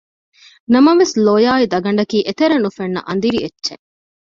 ނަމަވެސް 0.73 1.15
ލޮޔާއި 1.25 1.65
ދަގަނޑަކީ 1.73 2.17
އެތެރެ 2.27 2.55
ނުފެންނަ 2.63 2.99
އަނދިރި 3.07 3.39
އެއްޗެއް 3.41 3.83